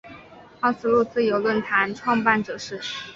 [0.61, 2.81] 奥斯陆自由论坛创办者是。